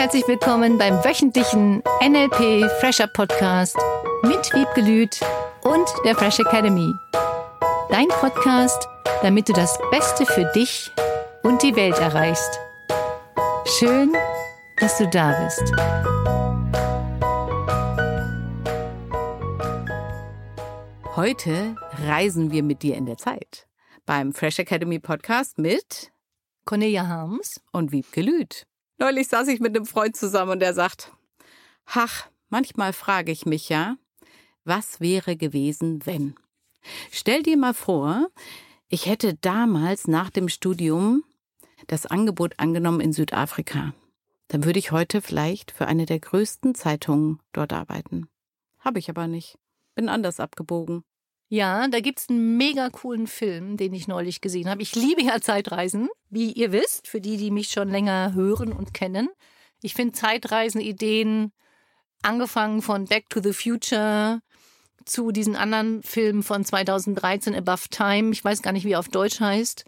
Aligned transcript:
herzlich 0.00 0.26
willkommen 0.26 0.78
beim 0.78 0.94
wöchentlichen 1.04 1.82
NLP 2.02 2.70
Fresher 2.80 3.06
Podcast 3.06 3.76
mit 4.22 4.50
Wiebke 4.54 4.80
Lüth 4.80 5.20
und 5.62 5.86
der 6.06 6.16
Fresh 6.16 6.40
Academy. 6.40 6.90
Dein 7.90 8.08
Podcast, 8.08 8.88
damit 9.20 9.50
du 9.50 9.52
das 9.52 9.78
Beste 9.90 10.24
für 10.24 10.50
dich 10.54 10.90
und 11.42 11.62
die 11.62 11.76
Welt 11.76 11.98
erreichst. 11.98 12.58
Schön, 13.78 14.16
dass 14.78 14.96
du 14.96 15.06
da 15.06 15.38
bist. 15.44 15.70
Heute 21.14 21.76
reisen 22.06 22.50
wir 22.52 22.62
mit 22.62 22.82
dir 22.82 22.96
in 22.96 23.04
der 23.04 23.18
Zeit. 23.18 23.68
Beim 24.06 24.32
Fresh 24.32 24.60
Academy 24.60 24.98
Podcast 24.98 25.58
mit 25.58 26.10
Cornelia 26.64 27.06
Harms 27.06 27.60
und 27.72 27.92
Wiebke 27.92 28.22
Lüth. 28.22 28.66
Neulich 29.00 29.28
saß 29.28 29.48
ich 29.48 29.60
mit 29.60 29.74
einem 29.74 29.86
Freund 29.86 30.14
zusammen 30.14 30.52
und 30.52 30.62
er 30.62 30.74
sagt, 30.74 31.10
ach, 31.86 32.28
manchmal 32.50 32.92
frage 32.92 33.32
ich 33.32 33.46
mich 33.46 33.70
ja, 33.70 33.96
was 34.64 35.00
wäre 35.00 35.36
gewesen, 35.36 36.04
wenn? 36.04 36.34
Stell 37.10 37.42
dir 37.42 37.56
mal 37.56 37.72
vor, 37.72 38.28
ich 38.88 39.06
hätte 39.06 39.34
damals 39.34 40.06
nach 40.06 40.28
dem 40.28 40.50
Studium 40.50 41.24
das 41.86 42.04
Angebot 42.04 42.58
angenommen 42.58 43.00
in 43.00 43.14
Südafrika. 43.14 43.94
Dann 44.48 44.64
würde 44.64 44.78
ich 44.78 44.92
heute 44.92 45.22
vielleicht 45.22 45.70
für 45.70 45.86
eine 45.86 46.04
der 46.04 46.20
größten 46.20 46.74
Zeitungen 46.74 47.40
dort 47.52 47.72
arbeiten. 47.72 48.28
Habe 48.80 48.98
ich 48.98 49.08
aber 49.08 49.26
nicht. 49.28 49.58
Bin 49.94 50.10
anders 50.10 50.40
abgebogen. 50.40 51.04
Ja, 51.52 51.88
da 51.88 51.98
gibt's 51.98 52.28
einen 52.28 52.56
mega 52.56 52.90
coolen 52.90 53.26
Film, 53.26 53.76
den 53.76 53.92
ich 53.92 54.06
neulich 54.06 54.40
gesehen 54.40 54.70
habe. 54.70 54.82
Ich 54.82 54.94
liebe 54.94 55.20
ja 55.20 55.40
Zeitreisen, 55.40 56.08
wie 56.28 56.52
ihr 56.52 56.70
wisst, 56.70 57.08
für 57.08 57.20
die, 57.20 57.36
die 57.36 57.50
mich 57.50 57.70
schon 57.70 57.88
länger 57.88 58.34
hören 58.34 58.72
und 58.72 58.94
kennen. 58.94 59.28
Ich 59.82 59.94
finde 59.94 60.12
Zeitreisen-Ideen, 60.12 61.50
angefangen 62.22 62.82
von 62.82 63.06
Back 63.06 63.28
to 63.30 63.42
the 63.42 63.52
Future 63.52 64.42
zu 65.04 65.32
diesen 65.32 65.56
anderen 65.56 66.04
Filmen 66.04 66.44
von 66.44 66.64
2013, 66.64 67.56
Above 67.56 67.88
Time. 67.90 68.30
Ich 68.30 68.44
weiß 68.44 68.62
gar 68.62 68.70
nicht, 68.70 68.84
wie 68.84 68.92
er 68.92 69.00
auf 69.00 69.08
Deutsch 69.08 69.40
heißt, 69.40 69.84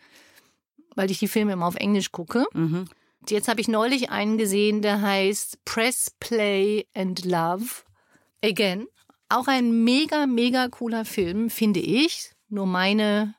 weil 0.97 1.13
ich 1.13 1.21
die 1.21 1.29
Filme 1.29 1.53
immer 1.53 1.67
auf 1.67 1.77
Englisch 1.77 2.11
gucke. 2.11 2.45
Mhm. 2.55 2.87
Jetzt 3.29 3.47
habe 3.47 3.61
ich 3.61 3.69
neulich 3.69 4.11
einen 4.11 4.37
gesehen, 4.37 4.83
der 4.83 5.01
heißt 5.01 5.65
Press 5.65 6.11
Play 6.19 6.87
and 6.93 7.25
Love 7.25 7.67
Again. 8.43 8.89
Auch 9.33 9.47
ein 9.47 9.83
mega, 9.83 10.27
mega 10.27 10.69
cooler 10.69 11.07
Film, 11.07 11.49
finde 11.49 11.81
ich. 11.81 12.33
Nur 12.51 12.67
meine 12.67 13.35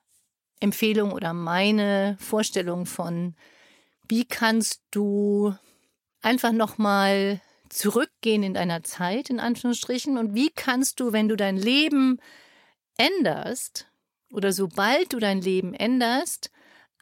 Empfehlung 0.59 1.11
oder 1.11 1.33
meine 1.33 2.17
Vorstellung 2.19 2.87
von, 2.87 3.35
wie 4.09 4.25
kannst 4.25 4.81
du 4.89 5.53
einfach 6.23 6.51
nochmal 6.51 7.41
zurückgehen 7.69 8.41
in 8.41 8.55
deiner 8.55 8.81
Zeit, 8.81 9.29
in 9.29 9.39
Anführungsstrichen, 9.39 10.17
und 10.17 10.33
wie 10.33 10.49
kannst 10.49 10.99
du, 10.99 11.13
wenn 11.13 11.29
du 11.29 11.35
dein 11.35 11.57
Leben 11.57 12.19
änderst 12.97 13.87
oder 14.31 14.51
sobald 14.51 15.13
du 15.13 15.19
dein 15.19 15.41
Leben 15.41 15.75
änderst, 15.75 16.49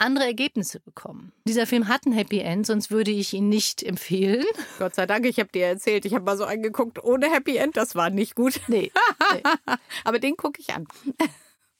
andere 0.02 0.26
Ergebnisse 0.26 0.80
bekommen. 0.80 1.32
Dieser 1.48 1.68
Film 1.68 1.88
hat 1.88 2.06
ein 2.06 2.12
Happy 2.12 2.40
End, 2.40 2.66
sonst 2.66 2.92
würde 2.92 3.12
ich 3.12 3.34
ihn 3.34 3.50
nicht 3.50 3.84
empfehlen. 3.84 4.46
Gott 4.80 4.96
sei 4.96 5.06
Dank, 5.06 5.26
ich 5.26 5.40
habe 5.40 5.50
dir 5.50 5.68
erzählt, 5.68 6.06
ich 6.06 6.14
habe 6.14 6.26
mal 6.26 6.38
so 6.38 6.46
angeguckt 6.46 7.04
ohne 7.04 7.32
Happy 7.32 7.58
End, 7.58 7.78
das 7.78 7.96
war 7.96 8.10
nicht 8.10 8.36
gut. 8.36 8.60
Nee. 8.68 8.92
nee. 9.34 9.44
Aber 10.04 10.20
den 10.20 10.36
gucke 10.36 10.60
ich 10.60 10.74
an. 10.74 10.88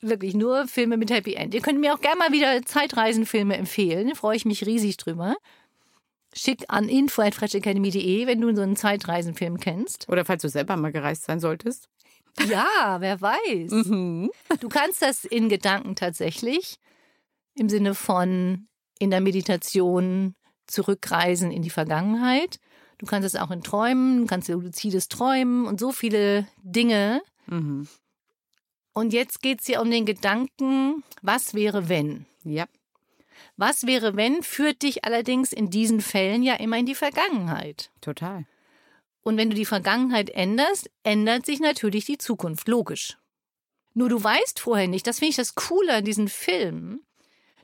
Wirklich 0.02 0.34
nur 0.34 0.68
Filme 0.68 0.98
mit 0.98 1.12
Happy 1.12 1.36
End. 1.36 1.54
Ihr 1.54 1.62
könnt 1.62 1.80
mir 1.80 1.94
auch 1.94 2.02
gerne 2.02 2.18
mal 2.18 2.32
wieder 2.32 2.64
Zeitreisenfilme 2.64 3.56
empfehlen. 3.56 4.16
Freue 4.16 4.36
ich 4.36 4.46
mich 4.46 4.66
riesig 4.66 4.98
drüber. 4.98 5.36
Schick 6.34 6.64
an 6.70 6.90
info.freshacademy.de, 6.90 8.26
wenn 8.26 8.42
du 8.42 8.56
so 8.56 8.62
einen 8.62 8.76
Zeitreisenfilm 8.76 9.60
kennst. 9.60 10.08
Oder 10.10 10.26
falls 10.26 10.42
du 10.42 10.50
selber 10.50 10.76
mal 10.76 10.92
gereist 10.92 11.26
sein 11.26 11.40
solltest. 11.40 11.88
Ja, 12.48 12.98
wer 13.00 13.22
weiß. 13.22 13.72
Mhm. 13.72 14.32
Du 14.60 14.70
kannst 14.70 15.02
das 15.02 15.26
in 15.26 15.50
Gedanken 15.50 15.96
tatsächlich 15.96 16.80
im 17.56 17.70
Sinne 17.70 17.96
von 17.96 18.68
in 19.00 19.12
der 19.12 19.22
Meditation 19.22 20.36
zurückreisen 20.68 21.52
in 21.52 21.62
die 21.62 21.70
Vergangenheit. 21.70 22.60
Du 22.98 23.06
kannst 23.06 23.26
es 23.26 23.36
auch 23.36 23.52
in 23.52 23.64
Träumen, 23.64 24.22
du 24.22 24.28
kannst 24.28 24.48
luzides 24.48 25.10
Träumen 25.10 25.66
und 25.66 25.80
so 25.80 25.92
viele 25.92 26.48
Dinge. 26.62 27.22
Mhm. 27.48 27.88
Und 28.94 29.14
jetzt 29.14 29.42
geht 29.42 29.62
es 29.62 29.68
ja 29.68 29.82
um 29.82 29.90
den 29.90 30.06
Gedanken, 30.06 31.04
was 31.22 31.54
wäre 31.54 31.90
wenn? 31.90 32.26
Ja. 32.44 32.66
Was 33.58 33.88
wäre 33.88 34.16
wenn 34.16 34.44
führt 34.44 34.84
dich 34.84 35.04
allerdings 35.06 35.52
in 35.52 35.70
diesen 35.70 36.02
Fällen 36.02 36.44
ja 36.44 36.56
immer 36.56 36.78
in 36.78 36.86
die 36.86 36.96
Vergangenheit. 36.96 37.90
Total. 38.02 38.46
Und 39.24 39.38
wenn 39.38 39.50
du 39.50 39.56
die 39.56 39.66
Vergangenheit 39.66 40.30
änderst, 40.30 40.90
ändert 41.04 41.46
sich 41.46 41.60
natürlich 41.60 42.06
die 42.06 42.18
Zukunft, 42.18 42.68
logisch. 42.68 43.18
Nur 43.94 44.10
du 44.10 44.24
weißt 44.24 44.60
vorher 44.60 44.88
nicht, 44.88 45.06
das 45.06 45.20
finde 45.20 45.32
ich 45.32 45.36
das 45.36 45.56
Coole 45.56 45.96
an 45.96 46.06
diesen 46.06 46.28
Filmen, 46.28 47.02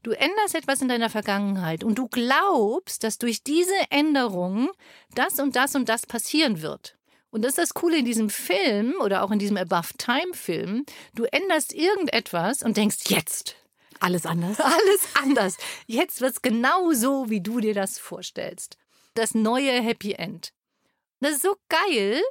Du 0.04 0.12
änderst 0.12 0.56
etwas 0.56 0.82
in 0.82 0.88
deiner 0.88 1.10
Vergangenheit 1.10 1.84
und 1.84 1.96
du 1.96 2.08
glaubst, 2.08 3.04
dass 3.04 3.18
durch 3.18 3.44
diese 3.44 3.76
Änderung 3.90 4.70
das 5.16 5.40
und 5.40 5.56
das 5.56 5.76
und 5.76 5.90
das 5.90 6.06
passieren 6.06 6.62
wird. 6.62 6.98
Und 7.30 7.44
das 7.44 7.52
ist 7.52 7.58
das 7.58 7.74
Coole 7.74 7.98
in 7.98 8.06
diesem 8.06 8.30
Film 8.30 8.96
oder 9.02 9.24
auch 9.24 9.32
in 9.32 9.40
diesem 9.40 9.58
Above 9.58 9.94
Time 9.98 10.34
Film. 10.34 10.86
Du 11.14 11.26
änderst 11.26 11.74
irgendetwas 11.74 12.64
und 12.64 12.78
denkst, 12.78 13.10
jetzt. 13.10 13.56
Alles 14.00 14.26
anders? 14.26 14.60
Alles 14.62 15.08
anders. 15.22 15.58
Jetzt 15.88 16.22
wird 16.22 16.34
es 16.34 16.42
genau 16.42 16.94
so, 16.94 17.30
wie 17.30 17.42
du 17.42 17.60
dir 17.60 17.74
das 17.74 18.00
vorstellst. 18.00 18.78
Das 19.14 19.34
neue 19.34 19.72
Happy 19.72 20.14
End. 20.14 20.54
Das 21.20 21.34
ist 21.34 21.42
so 21.42 21.56
geil 21.68 22.22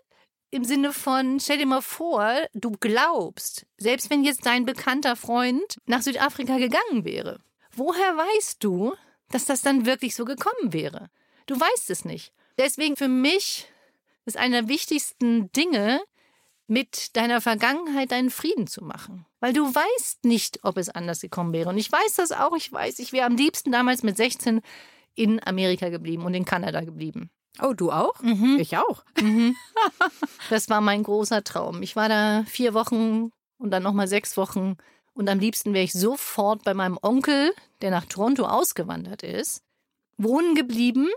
im 0.51 0.65
Sinne 0.65 0.93
von, 0.93 1.41
stell 1.41 1.59
dir 1.59 1.67
mal 1.67 1.83
vor, 1.83 2.47
du 2.55 2.71
glaubst, 2.79 3.67
selbst 3.77 4.11
wenn 4.11 4.25
jetzt 4.25 4.47
dein 4.47 4.65
bekannter 4.65 5.17
Freund 5.17 5.79
nach 5.87 6.03
Südafrika 6.03 6.57
gegangen 6.59 7.05
wäre, 7.05 7.41
woher 7.77 8.17
weißt 8.17 8.63
du, 8.63 8.95
dass 9.31 9.45
das 9.45 9.63
dann 9.63 9.87
wirklich 9.87 10.15
so 10.15 10.25
gekommen 10.25 10.73
wäre? 10.73 11.11
Du 11.47 11.59
weißt 11.59 11.91
es 11.91 12.05
nicht. 12.05 12.33
Deswegen 12.59 12.97
für 12.97 13.09
mich 13.09 13.67
ist 14.25 14.37
einer 14.37 14.63
der 14.63 14.69
wichtigsten 14.69 15.53
Dinge, 15.53 16.01
mit 16.69 17.17
deiner 17.17 17.41
Vergangenheit 17.41 18.11
deinen 18.11 18.31
Frieden 18.31 18.67
zu 18.67 18.85
machen. 18.85 19.25
Weil 19.41 19.53
du 19.53 19.65
weißt 19.65 20.25
nicht, 20.25 20.61
ob 20.63 20.77
es 20.77 20.89
anders 20.89 21.21
gekommen 21.21 21.53
wäre. 21.53 21.69
Und 21.69 21.79
ich 21.79 21.91
weiß 21.91 22.15
das 22.17 22.33
auch. 22.33 22.57
Ich 22.57 22.73
weiß, 22.73 22.99
ich 22.99 23.13
wäre 23.13 23.27
am 23.27 23.37
liebsten 23.37 23.71
damals 23.71 24.03
mit 24.03 24.17
16 24.17 24.61
in 25.15 25.45
Amerika 25.47 25.89
geblieben 25.89 26.25
und 26.25 26.35
in 26.35 26.45
Kanada 26.45 26.81
geblieben. 26.83 27.31
Oh, 27.63 27.73
du 27.73 27.91
auch? 27.91 28.21
Mhm. 28.21 28.59
Ich 28.59 28.77
auch. 28.77 29.05
Mhm. 29.21 29.55
Das 30.51 30.69
war 30.69 30.81
mein 30.81 31.03
großer 31.03 31.43
Traum. 31.43 31.83
Ich 31.83 31.97
war 31.97 32.09
da 32.09 32.45
vier 32.47 32.75
Wochen 32.75 33.31
und 33.59 33.71
dann 33.71 33.83
nochmal 33.83 34.07
sechs 34.07 34.37
Wochen. 34.37 34.77
Und 35.17 35.31
am 35.31 35.39
liebsten 35.39 35.73
wäre 35.73 35.85
ich 35.85 35.95
sofort 35.95 36.63
bei 36.63 36.75
meinem 36.75 36.99
Onkel, 37.01 37.53
der 37.81 37.91
nach 37.91 38.05
Toronto 38.05 38.45
ausgewandert 38.45 39.23
ist, 39.23 39.63
wohnen 40.19 40.55
geblieben. 40.55 41.09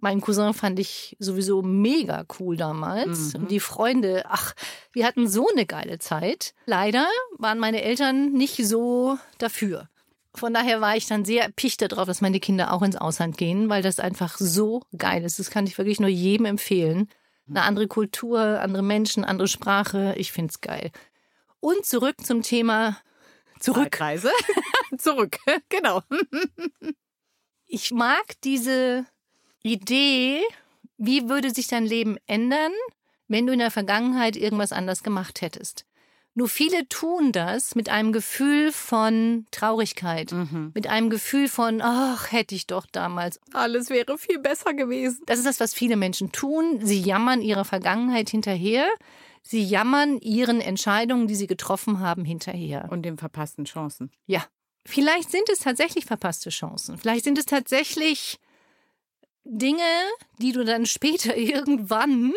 Mein 0.00 0.20
Cousin 0.20 0.54
fand 0.54 0.78
ich 0.78 1.16
sowieso 1.18 1.60
mega 1.62 2.24
cool 2.38 2.56
damals. 2.56 3.34
Mhm. 3.34 3.40
Und 3.42 3.50
die 3.50 3.58
Freunde, 3.58 4.22
ach, 4.28 4.54
wir 4.92 5.04
hatten 5.04 5.26
so 5.26 5.48
eine 5.48 5.66
geile 5.66 5.98
Zeit. 5.98 6.54
Leider 6.64 7.08
waren 7.38 7.58
meine 7.58 7.82
Eltern 7.82 8.32
nicht 8.32 8.64
so 8.64 9.18
dafür. 9.38 9.88
Von 10.32 10.54
daher 10.54 10.80
war 10.80 10.96
ich 10.96 11.06
dann 11.06 11.24
sehr 11.24 11.42
erpicht 11.42 11.82
darauf, 11.82 12.06
dass 12.06 12.20
meine 12.20 12.38
Kinder 12.38 12.72
auch 12.72 12.82
ins 12.82 12.94
Ausland 12.94 13.36
gehen, 13.36 13.68
weil 13.68 13.82
das 13.82 13.98
einfach 13.98 14.38
so 14.38 14.82
geil 14.96 15.24
ist. 15.24 15.40
Das 15.40 15.50
kann 15.50 15.66
ich 15.66 15.76
wirklich 15.76 15.98
nur 15.98 16.08
jedem 16.08 16.46
empfehlen. 16.46 17.08
Eine 17.48 17.62
andere 17.62 17.88
Kultur, 17.88 18.38
andere 18.60 18.84
Menschen, 18.84 19.24
andere 19.24 19.48
Sprache. 19.48 20.14
Ich 20.16 20.30
finde 20.30 20.52
es 20.52 20.60
geil. 20.60 20.92
Und 21.58 21.84
zurück 21.84 22.24
zum 22.24 22.42
Thema 22.42 22.98
zurück. 23.60 23.84
Zeitreise. 23.94 24.30
zurück, 24.98 25.36
genau. 25.68 26.02
Ich 27.66 27.90
mag 27.90 28.24
diese 28.44 29.06
Idee, 29.62 30.42
wie 30.96 31.28
würde 31.28 31.50
sich 31.50 31.68
dein 31.68 31.84
Leben 31.84 32.16
ändern, 32.26 32.72
wenn 33.28 33.46
du 33.46 33.52
in 33.52 33.58
der 33.58 33.70
Vergangenheit 33.70 34.36
irgendwas 34.36 34.72
anders 34.72 35.02
gemacht 35.02 35.40
hättest. 35.42 35.84
Nur 36.34 36.48
viele 36.48 36.88
tun 36.88 37.32
das 37.32 37.74
mit 37.74 37.88
einem 37.88 38.12
Gefühl 38.12 38.70
von 38.70 39.46
Traurigkeit, 39.50 40.30
Mhm. 40.30 40.70
mit 40.72 40.86
einem 40.86 41.10
Gefühl 41.10 41.48
von, 41.48 41.82
ach, 41.82 42.30
hätte 42.30 42.54
ich 42.54 42.68
doch 42.68 42.86
damals. 42.86 43.40
Alles 43.52 43.90
wäre 43.90 44.16
viel 44.18 44.38
besser 44.38 44.72
gewesen. 44.72 45.20
Das 45.26 45.38
ist 45.40 45.46
das, 45.46 45.58
was 45.58 45.74
viele 45.74 45.96
Menschen 45.96 46.30
tun. 46.30 46.78
Sie 46.86 47.00
jammern 47.00 47.42
ihrer 47.42 47.64
Vergangenheit 47.64 48.30
hinterher. 48.30 48.86
Sie 49.42 49.62
jammern 49.64 50.18
ihren 50.18 50.60
Entscheidungen, 50.60 51.26
die 51.26 51.34
sie 51.34 51.46
getroffen 51.46 52.00
haben, 52.00 52.24
hinterher. 52.24 52.88
Und 52.90 53.02
den 53.02 53.16
verpassten 53.16 53.64
Chancen. 53.64 54.10
Ja, 54.26 54.44
vielleicht 54.86 55.30
sind 55.30 55.48
es 55.48 55.60
tatsächlich 55.60 56.04
verpasste 56.04 56.50
Chancen. 56.50 56.98
Vielleicht 56.98 57.24
sind 57.24 57.38
es 57.38 57.46
tatsächlich 57.46 58.38
Dinge, 59.44 59.82
die 60.38 60.52
du 60.52 60.64
dann 60.64 60.86
später 60.86 61.36
irgendwann, 61.36 62.32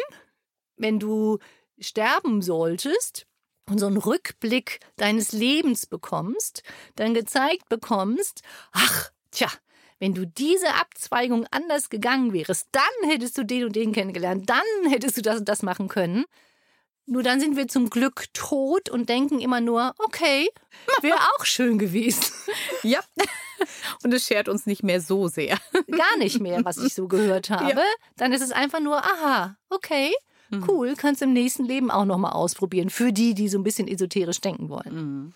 wenn 0.78 1.00
du 1.00 1.40
sterben 1.80 2.42
solltest 2.42 3.26
und 3.70 3.80
so 3.80 3.88
einen 3.88 3.98
Rückblick 3.98 4.80
deines 4.98 5.32
Lebens 5.32 5.86
bekommst, 5.86 6.64
dann 6.96 7.14
gezeigt 7.14 7.70
bekommst, 7.70 8.42
ach, 8.72 9.12
tja, 9.32 9.50
Wenn 10.00 10.16
du 10.16 10.26
diese 10.26 10.74
Abzweigung 10.74 11.46
anders 11.52 11.92
gegangen 11.92 12.34
wärst, 12.34 12.70
dann 12.72 13.10
hättest 13.10 13.38
du 13.38 13.46
den 13.46 13.66
und 13.66 13.76
den 13.76 13.92
kennengelernt, 13.92 14.50
dann 14.50 14.90
hättest 14.90 15.18
du 15.18 15.22
das 15.22 15.40
und 15.40 15.48
das 15.48 15.62
machen 15.62 15.90
können. 15.90 16.26
Nur 17.12 17.24
dann 17.24 17.42
sind 17.42 17.58
wir 17.58 17.68
zum 17.68 17.90
Glück 17.90 18.28
tot 18.34 18.88
und 18.88 19.10
denken 19.10 19.42
immer 19.42 19.60
nur, 19.60 19.94
okay, 19.98 20.50
wäre 21.02 21.18
auch 21.36 21.44
schön 21.44 21.78
gewesen. 21.78 22.24
Ja. 22.84 23.00
Und 24.04 24.12
es 24.14 24.26
schert 24.26 24.50
uns 24.50 24.66
nicht 24.66 24.82
mehr 24.82 25.02
so 25.02 25.28
sehr. 25.28 25.60
Gar 25.92 26.18
nicht 26.18 26.40
mehr, 26.40 26.66
was 26.66 26.78
ich 26.78 26.96
so 26.96 27.08
gehört 27.08 27.52
habe. 27.52 27.70
Ja. 27.70 27.84
Dann 28.16 28.34
ist 28.34 28.42
es 28.42 28.52
einfach 28.52 28.80
nur, 28.80 28.98
aha, 28.98 29.56
okay, 29.70 30.12
mhm. 30.50 30.66
cool, 30.68 30.96
kannst 30.98 31.22
im 31.22 31.34
nächsten 31.34 31.66
Leben 31.66 31.92
auch 31.92 32.06
nochmal 32.06 32.32
ausprobieren. 32.32 32.90
Für 32.90 33.14
die, 33.14 33.36
die 33.36 33.50
so 33.50 33.60
ein 33.60 33.64
bisschen 33.64 33.88
esoterisch 33.88 34.42
denken 34.42 34.70
wollen. 34.70 34.94
Mhm. 34.96 35.34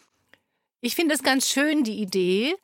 Ich 0.82 0.96
finde 0.96 1.14
es 1.14 1.24
ganz 1.24 1.48
schön, 1.48 1.84
die 1.84 2.00
Idee, 2.00 2.56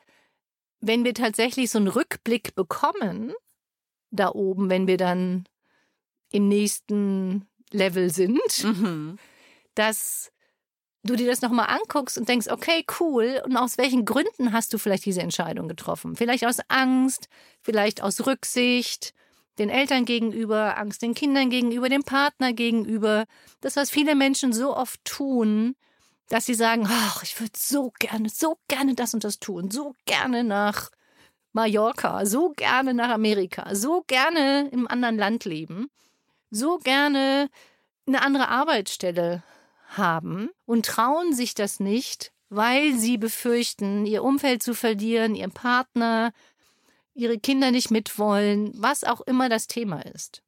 wenn 0.79 1.03
wir 1.03 1.13
tatsächlich 1.13 1.69
so 1.69 1.77
einen 1.77 1.89
Rückblick 1.89 2.55
bekommen, 2.55 3.33
da 4.09 4.31
oben, 4.31 4.69
wenn 4.69 4.87
wir 4.87 4.97
dann 4.97 5.45
im 6.31 6.47
nächsten 6.47 7.45
Level 7.71 8.11
sind, 8.11 8.63
mhm. 8.63 9.17
dass 9.75 10.31
du 11.03 11.15
dir 11.15 11.27
das 11.27 11.41
nochmal 11.41 11.67
anguckst 11.67 12.17
und 12.17 12.29
denkst, 12.29 12.47
okay, 12.49 12.85
cool, 12.99 13.41
und 13.45 13.57
aus 13.57 13.77
welchen 13.77 14.05
Gründen 14.05 14.53
hast 14.53 14.73
du 14.73 14.77
vielleicht 14.77 15.05
diese 15.05 15.21
Entscheidung 15.21 15.67
getroffen? 15.67 16.15
Vielleicht 16.15 16.45
aus 16.45 16.57
Angst, 16.67 17.27
vielleicht 17.61 18.03
aus 18.03 18.25
Rücksicht, 18.25 19.13
den 19.57 19.69
Eltern 19.69 20.05
gegenüber, 20.05 20.77
Angst 20.77 21.01
den 21.01 21.13
Kindern 21.13 21.49
gegenüber, 21.49 21.89
dem 21.89 22.03
Partner 22.03 22.53
gegenüber. 22.53 23.25
Das, 23.61 23.75
was 23.75 23.89
viele 23.89 24.15
Menschen 24.15 24.53
so 24.53 24.75
oft 24.75 25.03
tun, 25.03 25.75
dass 26.29 26.45
sie 26.45 26.53
sagen, 26.53 26.87
ach, 26.87 27.23
ich 27.23 27.39
würde 27.39 27.53
so 27.57 27.91
gerne, 27.99 28.29
so 28.29 28.57
gerne 28.67 28.95
das 28.95 29.13
und 29.13 29.23
das 29.23 29.39
tun, 29.39 29.69
so 29.69 29.95
gerne 30.05 30.43
nach 30.43 30.89
Mallorca, 31.51 32.25
so 32.25 32.53
gerne 32.55 32.93
nach 32.93 33.09
Amerika, 33.09 33.75
so 33.75 34.03
gerne 34.07 34.69
im 34.71 34.87
anderen 34.87 35.17
Land 35.17 35.43
leben 35.43 35.89
so 36.51 36.77
gerne 36.77 37.49
eine 38.05 38.21
andere 38.21 38.49
Arbeitsstelle 38.49 39.43
haben 39.87 40.49
und 40.65 40.85
trauen 40.85 41.33
sich 41.33 41.55
das 41.55 41.79
nicht, 41.79 42.31
weil 42.49 42.95
sie 42.95 43.17
befürchten, 43.17 44.05
ihr 44.05 44.23
Umfeld 44.23 44.61
zu 44.61 44.73
verlieren, 44.73 45.35
ihren 45.35 45.51
Partner, 45.51 46.33
ihre 47.13 47.39
Kinder 47.39 47.71
nicht 47.71 47.91
mitwollen, 47.91 48.71
was 48.75 49.03
auch 49.03 49.21
immer 49.21 49.49
das 49.49 49.67
Thema 49.67 50.01
ist. 50.05 50.41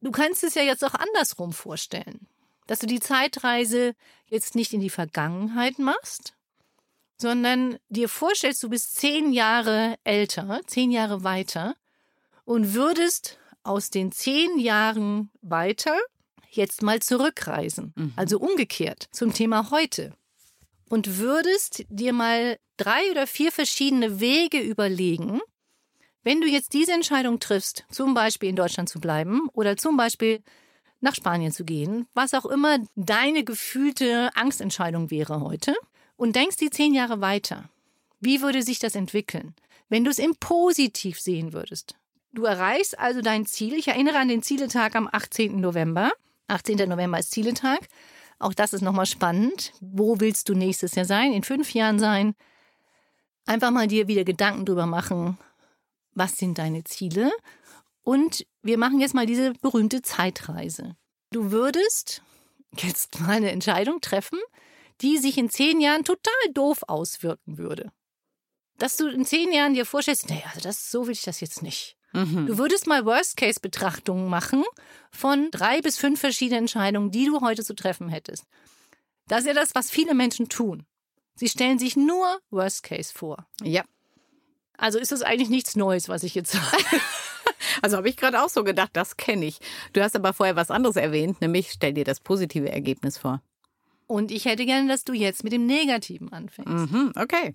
Du 0.00 0.10
kannst 0.10 0.42
es 0.44 0.54
ja 0.54 0.62
jetzt 0.62 0.84
auch 0.84 0.94
andersrum 0.94 1.52
vorstellen, 1.52 2.26
dass 2.66 2.78
du 2.78 2.86
die 2.86 3.00
Zeitreise 3.00 3.94
jetzt 4.28 4.54
nicht 4.54 4.72
in 4.72 4.80
die 4.80 4.90
Vergangenheit 4.90 5.78
machst, 5.78 6.34
sondern 7.18 7.78
dir 7.90 8.08
vorstellst, 8.08 8.62
du 8.62 8.70
bist 8.70 8.96
zehn 8.96 9.32
Jahre 9.32 9.96
älter, 10.04 10.60
zehn 10.66 10.90
Jahre 10.90 11.22
weiter 11.22 11.76
und 12.46 12.72
würdest 12.72 13.39
aus 13.62 13.90
den 13.90 14.12
zehn 14.12 14.58
Jahren 14.58 15.30
weiter 15.42 15.96
jetzt 16.50 16.82
mal 16.82 17.00
zurückreisen, 17.00 17.92
mhm. 17.96 18.12
also 18.16 18.38
umgekehrt 18.38 19.08
zum 19.12 19.32
Thema 19.32 19.70
heute. 19.70 20.12
Und 20.88 21.18
würdest 21.18 21.84
dir 21.88 22.12
mal 22.12 22.58
drei 22.76 23.10
oder 23.10 23.26
vier 23.26 23.52
verschiedene 23.52 24.20
Wege 24.20 24.58
überlegen, 24.60 25.40
wenn 26.22 26.40
du 26.40 26.48
jetzt 26.48 26.72
diese 26.72 26.92
Entscheidung 26.92 27.38
triffst, 27.38 27.84
zum 27.90 28.14
Beispiel 28.14 28.48
in 28.48 28.56
Deutschland 28.56 28.88
zu 28.88 29.00
bleiben 29.00 29.48
oder 29.52 29.76
zum 29.76 29.96
Beispiel 29.96 30.42
nach 31.00 31.14
Spanien 31.14 31.52
zu 31.52 31.64
gehen, 31.64 32.06
was 32.12 32.34
auch 32.34 32.44
immer 32.44 32.78
deine 32.94 33.44
gefühlte 33.44 34.30
Angstentscheidung 34.34 35.10
wäre 35.10 35.40
heute, 35.40 35.74
und 36.16 36.36
denkst 36.36 36.58
die 36.58 36.68
zehn 36.68 36.92
Jahre 36.92 37.22
weiter, 37.22 37.70
wie 38.20 38.42
würde 38.42 38.62
sich 38.62 38.78
das 38.78 38.94
entwickeln, 38.94 39.54
wenn 39.88 40.04
du 40.04 40.10
es 40.10 40.18
im 40.18 40.36
Positiv 40.36 41.18
sehen 41.18 41.54
würdest? 41.54 41.94
Du 42.32 42.44
erreichst 42.44 42.98
also 42.98 43.22
dein 43.22 43.44
Ziel. 43.46 43.74
Ich 43.74 43.88
erinnere 43.88 44.18
an 44.18 44.28
den 44.28 44.42
Zieletag 44.42 44.94
am 44.94 45.08
18. 45.10 45.60
November. 45.60 46.12
18. 46.46 46.88
November 46.88 47.18
ist 47.18 47.32
Zieletag. 47.32 47.88
Auch 48.38 48.54
das 48.54 48.72
ist 48.72 48.82
nochmal 48.82 49.06
spannend. 49.06 49.72
Wo 49.80 50.20
willst 50.20 50.48
du 50.48 50.54
nächstes 50.54 50.94
Jahr 50.94 51.04
sein? 51.04 51.32
In 51.32 51.42
fünf 51.42 51.74
Jahren 51.74 51.98
sein? 51.98 52.34
Einfach 53.46 53.70
mal 53.70 53.88
dir 53.88 54.06
wieder 54.06 54.24
Gedanken 54.24 54.64
drüber 54.64 54.86
machen. 54.86 55.38
Was 56.14 56.38
sind 56.38 56.58
deine 56.58 56.84
Ziele? 56.84 57.32
Und 58.02 58.46
wir 58.62 58.78
machen 58.78 59.00
jetzt 59.00 59.14
mal 59.14 59.26
diese 59.26 59.52
berühmte 59.54 60.02
Zeitreise. 60.02 60.96
Du 61.32 61.50
würdest 61.50 62.22
jetzt 62.76 63.20
mal 63.20 63.36
eine 63.36 63.50
Entscheidung 63.50 64.00
treffen, 64.00 64.38
die 65.00 65.18
sich 65.18 65.36
in 65.36 65.50
zehn 65.50 65.80
Jahren 65.80 66.04
total 66.04 66.52
doof 66.54 66.82
auswirken 66.86 67.58
würde. 67.58 67.92
Dass 68.78 68.96
du 68.96 69.08
in 69.08 69.26
zehn 69.26 69.52
Jahren 69.52 69.74
dir 69.74 69.84
vorstellst, 69.84 70.28
naja, 70.30 70.44
also 70.46 70.60
das, 70.60 70.90
so 70.90 71.06
will 71.06 71.12
ich 71.12 71.22
das 71.22 71.40
jetzt 71.40 71.62
nicht. 71.62 71.96
Mhm. 72.12 72.46
Du 72.46 72.58
würdest 72.58 72.86
mal 72.86 73.04
Worst-Case-Betrachtungen 73.04 74.28
machen 74.28 74.64
von 75.10 75.50
drei 75.50 75.80
bis 75.80 75.96
fünf 75.96 76.20
verschiedenen 76.20 76.60
Entscheidungen, 76.60 77.10
die 77.10 77.26
du 77.26 77.40
heute 77.40 77.64
zu 77.64 77.74
treffen 77.74 78.08
hättest. 78.08 78.44
Das 79.28 79.40
ist 79.40 79.46
ja 79.46 79.54
das, 79.54 79.74
was 79.74 79.90
viele 79.90 80.14
Menschen 80.14 80.48
tun. 80.48 80.84
Sie 81.36 81.48
stellen 81.48 81.78
sich 81.78 81.96
nur 81.96 82.40
Worst-Case 82.50 83.12
vor. 83.14 83.46
Ja. 83.62 83.84
Also 84.76 84.98
ist 84.98 85.12
das 85.12 85.22
eigentlich 85.22 85.50
nichts 85.50 85.76
Neues, 85.76 86.08
was 86.08 86.22
ich 86.22 86.34
jetzt 86.34 86.52
sage. 86.52 86.84
Also 87.82 87.96
habe 87.96 88.08
ich 88.08 88.16
gerade 88.16 88.42
auch 88.42 88.48
so 88.48 88.64
gedacht, 88.64 88.90
das 88.94 89.16
kenne 89.16 89.46
ich. 89.46 89.58
Du 89.92 90.02
hast 90.02 90.16
aber 90.16 90.32
vorher 90.32 90.56
was 90.56 90.70
anderes 90.70 90.96
erwähnt, 90.96 91.40
nämlich 91.40 91.70
stell 91.70 91.92
dir 91.92 92.04
das 92.04 92.20
positive 92.20 92.70
Ergebnis 92.70 93.16
vor. 93.16 93.42
Und 94.06 94.30
ich 94.30 94.44
hätte 94.44 94.66
gerne, 94.66 94.88
dass 94.88 95.04
du 95.04 95.12
jetzt 95.12 95.44
mit 95.44 95.52
dem 95.52 95.66
Negativen 95.66 96.32
anfängst. 96.32 96.92
Mhm, 96.92 97.12
okay. 97.16 97.54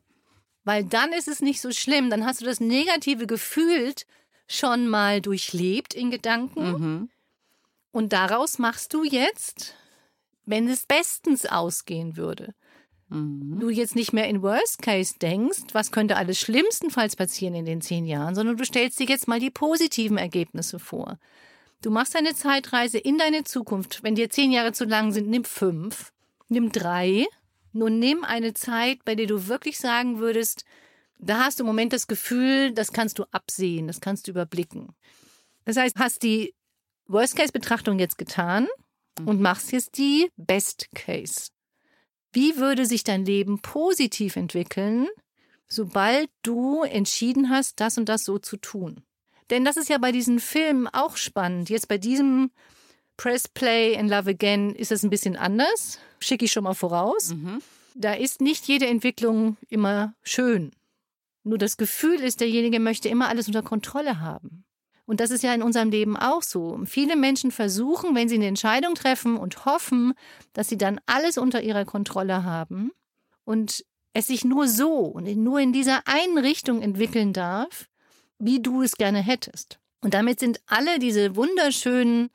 Weil 0.63 0.83
dann 0.83 1.11
ist 1.11 1.27
es 1.27 1.41
nicht 1.41 1.61
so 1.61 1.71
schlimm. 1.71 2.09
Dann 2.09 2.25
hast 2.25 2.41
du 2.41 2.45
das 2.45 2.59
Negative 2.59 3.27
gefühlt, 3.27 4.05
schon 4.47 4.87
mal 4.87 5.21
durchlebt 5.21 5.93
in 5.93 6.11
Gedanken. 6.11 6.71
Mhm. 6.71 7.09
Und 7.91 8.13
daraus 8.13 8.59
machst 8.59 8.93
du 8.93 9.03
jetzt, 9.03 9.75
wenn 10.45 10.67
es 10.67 10.85
bestens 10.85 11.45
ausgehen 11.45 12.17
würde, 12.17 12.53
mhm. 13.09 13.59
du 13.59 13.69
jetzt 13.69 13.95
nicht 13.95 14.13
mehr 14.13 14.27
in 14.27 14.41
Worst 14.41 14.81
Case 14.81 15.15
denkst, 15.19 15.73
was 15.73 15.91
könnte 15.91 16.17
alles 16.17 16.39
schlimmstenfalls 16.39 17.15
passieren 17.15 17.55
in 17.55 17.65
den 17.65 17.81
zehn 17.81 18.05
Jahren, 18.05 18.35
sondern 18.35 18.57
du 18.57 18.65
stellst 18.65 18.99
dir 18.99 19.07
jetzt 19.07 19.27
mal 19.27 19.39
die 19.39 19.51
positiven 19.51 20.17
Ergebnisse 20.17 20.79
vor. 20.79 21.17
Du 21.81 21.91
machst 21.91 22.15
eine 22.15 22.33
Zeitreise 22.33 22.97
in 22.97 23.17
deine 23.17 23.43
Zukunft. 23.43 24.01
Wenn 24.03 24.15
dir 24.15 24.29
zehn 24.29 24.51
Jahre 24.51 24.73
zu 24.73 24.85
lang 24.85 25.11
sind, 25.11 25.29
nimm 25.29 25.43
fünf, 25.45 26.11
nimm 26.47 26.71
drei. 26.71 27.25
Nun 27.73 27.99
nimm 27.99 28.23
eine 28.23 28.53
Zeit, 28.53 29.03
bei 29.05 29.15
der 29.15 29.27
du 29.27 29.47
wirklich 29.47 29.77
sagen 29.77 30.19
würdest, 30.19 30.65
da 31.17 31.45
hast 31.45 31.59
du 31.59 31.63
im 31.63 31.67
Moment 31.67 31.93
das 31.93 32.07
Gefühl, 32.07 32.71
das 32.71 32.91
kannst 32.91 33.19
du 33.19 33.23
absehen, 33.31 33.87
das 33.87 34.01
kannst 34.01 34.27
du 34.27 34.31
überblicken. 34.31 34.95
Das 35.65 35.77
heißt, 35.77 35.97
hast 35.97 36.23
die 36.23 36.53
Worst-Case-Betrachtung 37.07 37.99
jetzt 37.99 38.17
getan 38.17 38.67
mhm. 39.19 39.27
und 39.27 39.41
machst 39.41 39.71
jetzt 39.71 39.97
die 39.97 40.29
Best-Case. 40.37 41.49
Wie 42.31 42.57
würde 42.57 42.85
sich 42.85 43.03
dein 43.03 43.25
Leben 43.25 43.59
positiv 43.61 44.35
entwickeln, 44.35 45.07
sobald 45.67 46.29
du 46.43 46.83
entschieden 46.83 47.49
hast, 47.49 47.79
das 47.79 47.97
und 47.97 48.09
das 48.09 48.25
so 48.25 48.39
zu 48.39 48.57
tun? 48.57 49.03
Denn 49.49 49.63
das 49.63 49.77
ist 49.77 49.89
ja 49.89 49.97
bei 49.99 50.11
diesen 50.11 50.39
Filmen 50.39 50.87
auch 50.87 51.17
spannend. 51.17 51.69
Jetzt 51.69 51.87
bei 51.87 51.97
diesem 51.97 52.51
Press 53.17 53.47
Play 53.47 53.95
and 53.95 54.09
Love 54.09 54.31
Again 54.31 54.75
ist 54.75 54.91
es 54.91 55.03
ein 55.03 55.09
bisschen 55.09 55.35
anders. 55.35 55.99
Schicke 56.19 56.45
ich 56.45 56.51
schon 56.51 56.63
mal 56.63 56.73
voraus. 56.73 57.33
Mhm. 57.33 57.61
Da 57.93 58.13
ist 58.13 58.41
nicht 58.41 58.67
jede 58.67 58.87
Entwicklung 58.87 59.57
immer 59.69 60.13
schön. 60.21 60.71
Nur 61.45 61.59
das 61.59 61.77
Gefühl 61.77 62.19
ist, 62.21 62.41
derjenige 62.41 62.79
möchte 62.79 63.07
immer 63.07 63.29
alles 63.29 63.47
unter 63.47 63.61
Kontrolle 63.61 64.19
haben. 64.19 64.65
Und 65.05 65.19
das 65.19 65.29
ist 65.29 65.43
ja 65.43 65.53
in 65.53 65.61
unserem 65.61 65.91
Leben 65.91 66.17
auch 66.17 66.41
so. 66.41 66.79
Viele 66.85 67.15
Menschen 67.15 67.51
versuchen, 67.51 68.15
wenn 68.15 68.27
sie 68.27 68.35
eine 68.35 68.47
Entscheidung 68.47 68.95
treffen 68.95 69.37
und 69.37 69.65
hoffen, 69.65 70.13
dass 70.53 70.67
sie 70.67 70.77
dann 70.77 70.99
alles 71.05 71.37
unter 71.37 71.61
ihrer 71.61 71.85
Kontrolle 71.85 72.43
haben 72.43 72.91
und 73.43 73.85
es 74.13 74.27
sich 74.27 74.43
nur 74.43 74.67
so 74.67 75.01
und 75.01 75.27
nur 75.37 75.59
in 75.59 75.71
dieser 75.71 76.01
einen 76.07 76.39
Richtung 76.39 76.81
entwickeln 76.81 77.31
darf, 77.31 77.87
wie 78.39 78.59
du 78.59 78.81
es 78.81 78.93
gerne 78.93 79.19
hättest. 79.19 79.79
Und 80.01 80.15
damit 80.15 80.39
sind 80.39 80.59
alle 80.65 80.97
diese 80.97 81.35
wunderschönen 81.35 82.31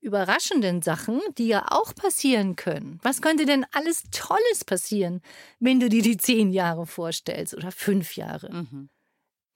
überraschenden 0.00 0.82
Sachen, 0.82 1.20
die 1.36 1.48
ja 1.48 1.66
auch 1.70 1.94
passieren 1.94 2.56
können. 2.56 2.98
Was 3.02 3.20
könnte 3.20 3.46
denn 3.46 3.66
alles 3.72 4.04
Tolles 4.10 4.64
passieren, 4.64 5.20
wenn 5.58 5.80
du 5.80 5.88
dir 5.88 6.02
die 6.02 6.16
zehn 6.16 6.50
Jahre 6.50 6.86
vorstellst 6.86 7.54
oder 7.54 7.72
fünf 7.72 8.16
Jahre? 8.16 8.52
Mhm. 8.52 8.90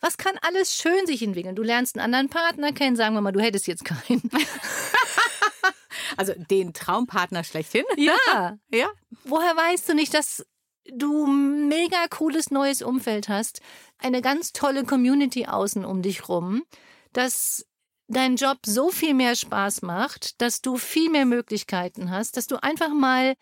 Was 0.00 0.16
kann 0.16 0.36
alles 0.42 0.76
schön 0.76 1.06
sich 1.06 1.22
entwickeln? 1.22 1.54
Du 1.54 1.62
lernst 1.62 1.96
einen 1.96 2.04
anderen 2.04 2.28
Partner 2.28 2.72
kennen, 2.72 2.96
sagen 2.96 3.14
wir 3.14 3.20
mal, 3.20 3.30
du 3.30 3.40
hättest 3.40 3.68
jetzt 3.68 3.84
keinen. 3.84 4.28
also 6.16 6.32
den 6.50 6.72
Traumpartner 6.72 7.44
schlechthin? 7.44 7.84
Ja. 7.96 8.16
ja. 8.72 8.88
Woher 9.24 9.56
weißt 9.56 9.88
du 9.88 9.94
nicht, 9.94 10.12
dass 10.12 10.44
du 10.92 11.26
ein 11.26 11.68
mega 11.68 12.08
cooles 12.10 12.50
neues 12.50 12.82
Umfeld 12.82 13.28
hast, 13.28 13.60
eine 13.98 14.22
ganz 14.22 14.52
tolle 14.52 14.84
Community 14.84 15.46
außen 15.46 15.84
um 15.84 16.02
dich 16.02 16.28
rum, 16.28 16.64
dass 17.12 17.64
dein 18.12 18.36
Job 18.36 18.58
so 18.64 18.90
viel 18.90 19.14
mehr 19.14 19.36
Spaß 19.36 19.82
macht, 19.82 20.40
dass 20.40 20.62
du 20.62 20.76
viel 20.76 21.10
mehr 21.10 21.26
Möglichkeiten 21.26 22.10
hast, 22.10 22.36
dass 22.36 22.46
du 22.46 22.62
einfach 22.62 22.92
mal 22.92 23.34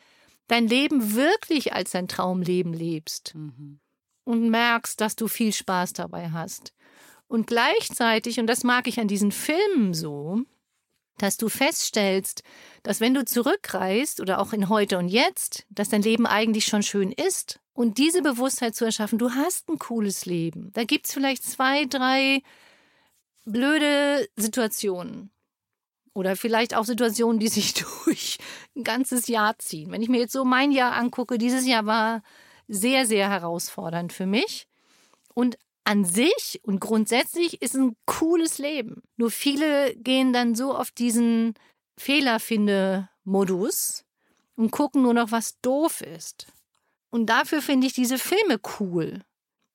dein 0.49 0.67
Leben 0.67 1.15
wirklich 1.15 1.73
als 1.73 1.93
dein 1.93 2.09
Traumleben 2.09 2.73
lebst 2.73 3.35
mhm. 3.35 3.81
und 4.25 4.51
merkst, 4.51 5.01
dass 5.01 5.17
du 5.17 5.29
viel 5.29 5.53
Spaß 5.53 5.93
dabei 5.93 6.31
hast. 6.31 6.73
Und 7.29 7.47
gleichzeitig, 7.47 8.41
und 8.41 8.49
das 8.49 8.65
mag 8.65 8.89
ich 8.89 8.99
an 8.99 9.07
diesen 9.07 9.31
Filmen 9.31 9.95
so, 9.95 10.43
dass 11.19 11.37
du 11.37 11.49
feststellst, 11.49 12.43
dass 12.83 13.01
wenn 13.01 13.15
du 13.15 13.25
zurückreist 13.25 14.21
oder 14.21 14.41
auch 14.41 14.53
in 14.53 14.69
heute 14.69 14.99
und 14.99 15.09
jetzt, 15.09 15.67
dass 15.71 15.91
dein 15.91 16.03
Leben 16.03 16.27
eigentlich 16.27 16.65
schon 16.65 16.83
schön 16.83 17.13
ist. 17.13 17.61
Und 17.73 17.99
diese 17.99 18.23
Bewusstheit 18.23 18.75
zu 18.75 18.85
erschaffen, 18.85 19.19
du 19.19 19.31
hast 19.31 19.69
ein 19.69 19.79
cooles 19.79 20.27
Leben. 20.27 20.71
Da 20.73 20.85
gibt's 20.85 21.13
vielleicht 21.13 21.45
zwei, 21.45 21.85
drei 21.85 22.43
blöde 23.45 24.29
Situationen. 24.37 25.31
Oder 26.13 26.37
vielleicht 26.37 26.75
auch 26.75 26.85
Situationen, 26.85 27.39
die 27.39 27.49
sich 27.49 27.75
durch 28.05 28.39
ein 28.77 28.85
ganzes 28.85 29.29
Jahr 29.29 29.59
ziehen. 29.59 29.93
Wenn 29.93 30.03
ich 30.03 30.09
mir 30.09 30.21
jetzt 30.21 30.33
so 30.33 30.45
mein 30.45 30.73
Jahr 30.73 30.93
angucke, 30.93 31.39
dieses 31.39 31.67
Jahr 31.67 31.87
war 31.87 32.23
sehr, 32.69 33.07
sehr 33.07 33.29
herausfordernd 33.29 34.13
für 34.13 34.27
mich. 34.27 34.67
Und 35.35 35.57
an 35.85 36.05
sich 36.05 36.61
und 36.63 36.81
grundsätzlich 36.81 37.63
ist 37.63 37.75
ein 37.75 37.97
cooles 38.07 38.59
Leben. 38.59 39.03
Nur 39.17 39.31
viele 39.31 39.95
gehen 39.97 40.33
dann 40.33 40.55
so 40.55 40.75
auf 40.75 40.91
diesen 40.91 41.55
Fehlerfinde-Modus 41.99 44.05
und 44.57 44.71
gucken 44.71 45.03
nur 45.03 45.15
noch, 45.15 45.33
was 45.33 45.59
doof 45.61 46.03
ist. 46.03 46.47
Und 47.11 47.27
dafür 47.27 47.63
finde 47.63 47.87
ich 47.87 47.93
diese 47.93 48.19
Filme 48.19 48.61
cool. 48.79 49.23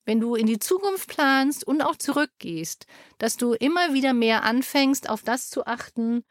Wenn 0.05 0.19
du 0.19 0.35
in 0.35 0.45
die 0.45 0.59
Zukunft 0.59 1.09
planst 1.09 1.65
und 1.65 1.81
auch 1.81 1.95
zurückgehst, 1.95 2.85
dass 3.17 3.37
du 3.37 3.53
immer 3.53 3.93
wieder 3.93 4.13
mehr 4.13 4.43
anfängst, 4.43 5.09
auf 5.09 5.23
das 5.23 5.49
zu 5.49 5.65
achten, 5.65 6.23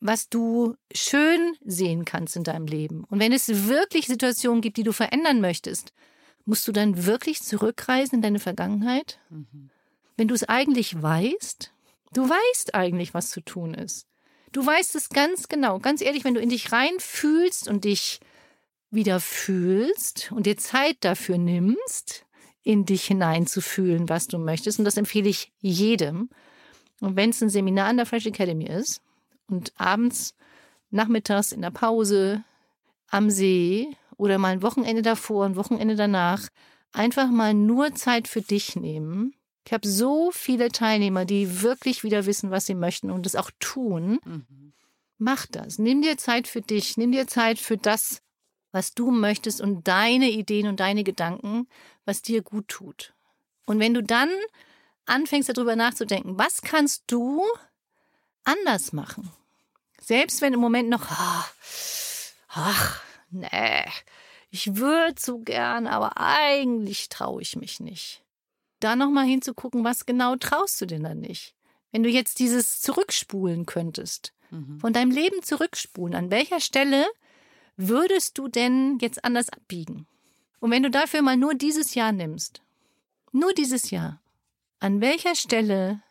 was 0.00 0.28
du 0.28 0.74
schön 0.92 1.56
sehen 1.64 2.04
kannst 2.04 2.36
in 2.36 2.44
deinem 2.44 2.66
Leben. 2.66 3.04
Und 3.04 3.20
wenn 3.20 3.32
es 3.32 3.66
wirklich 3.66 4.06
Situationen 4.06 4.60
gibt, 4.60 4.76
die 4.76 4.82
du 4.82 4.92
verändern 4.92 5.40
möchtest, 5.40 5.92
Musst 6.46 6.68
du 6.68 6.72
dann 6.72 7.04
wirklich 7.04 7.42
zurückreisen 7.42 8.16
in 8.16 8.22
deine 8.22 8.38
Vergangenheit? 8.38 9.18
Mhm. 9.30 9.68
Wenn 10.16 10.28
du 10.28 10.34
es 10.34 10.48
eigentlich 10.48 11.02
weißt? 11.02 11.72
Du 12.14 12.28
weißt 12.28 12.74
eigentlich, 12.74 13.14
was 13.14 13.30
zu 13.30 13.40
tun 13.40 13.74
ist. 13.74 14.06
Du 14.52 14.64
weißt 14.64 14.94
es 14.94 15.08
ganz 15.08 15.48
genau. 15.48 15.80
Ganz 15.80 16.00
ehrlich, 16.00 16.24
wenn 16.24 16.34
du 16.34 16.40
in 16.40 16.48
dich 16.48 16.70
reinfühlst 16.70 17.66
und 17.66 17.84
dich 17.84 18.20
wieder 18.90 19.18
fühlst 19.18 20.30
und 20.30 20.46
dir 20.46 20.56
Zeit 20.56 20.98
dafür 21.00 21.36
nimmst, 21.36 22.25
in 22.66 22.84
dich 22.84 23.04
hineinzufühlen, 23.04 24.08
was 24.08 24.26
du 24.26 24.38
möchtest, 24.38 24.80
und 24.80 24.84
das 24.84 24.96
empfehle 24.96 25.28
ich 25.28 25.52
jedem. 25.60 26.28
Und 27.00 27.14
wenn 27.14 27.30
es 27.30 27.40
ein 27.40 27.48
Seminar 27.48 27.86
an 27.86 27.96
der 27.96 28.06
Fresh 28.06 28.26
Academy 28.26 28.66
ist 28.66 29.02
und 29.46 29.72
abends, 29.76 30.34
nachmittags 30.90 31.52
in 31.52 31.62
der 31.62 31.70
Pause, 31.70 32.42
am 33.08 33.30
See 33.30 33.86
oder 34.16 34.38
mal 34.38 34.52
ein 34.52 34.62
Wochenende 34.62 35.02
davor, 35.02 35.46
ein 35.46 35.54
Wochenende 35.54 35.94
danach, 35.94 36.48
einfach 36.92 37.30
mal 37.30 37.54
nur 37.54 37.94
Zeit 37.94 38.26
für 38.26 38.42
dich 38.42 38.74
nehmen. 38.74 39.32
Ich 39.64 39.72
habe 39.72 39.86
so 39.86 40.32
viele 40.32 40.70
Teilnehmer, 40.70 41.24
die 41.24 41.62
wirklich 41.62 42.02
wieder 42.02 42.26
wissen, 42.26 42.50
was 42.50 42.66
sie 42.66 42.74
möchten 42.74 43.12
und 43.12 43.26
es 43.26 43.36
auch 43.36 43.52
tun. 43.60 44.18
Mhm. 44.24 44.72
Mach 45.18 45.46
das. 45.46 45.78
Nimm 45.78 46.02
dir 46.02 46.18
Zeit 46.18 46.48
für 46.48 46.62
dich. 46.62 46.96
Nimm 46.96 47.12
dir 47.12 47.28
Zeit 47.28 47.58
für 47.60 47.76
das, 47.76 48.22
was 48.76 48.92
du 48.92 49.10
möchtest 49.10 49.62
und 49.62 49.88
deine 49.88 50.28
Ideen 50.28 50.66
und 50.66 50.80
deine 50.80 51.02
Gedanken, 51.02 51.66
was 52.04 52.20
dir 52.20 52.42
gut 52.42 52.68
tut. 52.68 53.14
Und 53.64 53.80
wenn 53.80 53.94
du 53.94 54.02
dann 54.02 54.28
anfängst 55.06 55.48
darüber 55.48 55.76
nachzudenken, 55.76 56.36
was 56.36 56.60
kannst 56.60 57.04
du 57.06 57.42
anders 58.44 58.92
machen? 58.92 59.30
Selbst 59.98 60.42
wenn 60.42 60.52
im 60.52 60.60
Moment 60.60 60.90
noch, 60.90 61.06
ach, 61.08 61.54
ach 62.48 63.02
nee, 63.30 63.86
ich 64.50 64.76
würde 64.76 65.18
so 65.18 65.38
gern, 65.38 65.86
aber 65.86 66.18
eigentlich 66.18 67.08
traue 67.08 67.40
ich 67.40 67.56
mich 67.56 67.80
nicht. 67.80 68.22
Da 68.80 68.94
nochmal 68.94 69.24
hinzugucken, 69.24 69.84
was 69.84 70.04
genau 70.04 70.36
traust 70.36 70.82
du 70.82 70.86
denn 70.86 71.04
dann 71.04 71.20
nicht? 71.20 71.54
Wenn 71.92 72.02
du 72.02 72.10
jetzt 72.10 72.40
dieses 72.40 72.82
zurückspulen 72.82 73.64
könntest, 73.64 74.34
mhm. 74.50 74.80
von 74.80 74.92
deinem 74.92 75.12
Leben 75.12 75.42
zurückspulen, 75.42 76.14
an 76.14 76.30
welcher 76.30 76.60
Stelle 76.60 77.06
würdest 77.76 78.38
du 78.38 78.48
denn 78.48 78.98
jetzt 79.00 79.24
anders 79.24 79.48
abbiegen? 79.48 80.06
Und 80.60 80.70
wenn 80.70 80.82
du 80.82 80.90
dafür 80.90 81.22
mal 81.22 81.36
nur 81.36 81.54
dieses 81.54 81.94
Jahr 81.94 82.12
nimmst, 82.12 82.62
nur 83.32 83.52
dieses 83.52 83.90
Jahr, 83.90 84.20
an 84.80 85.00
welcher 85.00 85.34
Stelle, 85.34 86.02